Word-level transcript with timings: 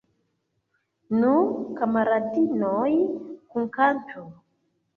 Nu, 1.17 1.33
kamaradinoj, 1.81 2.91
kunkantu! 3.55 4.29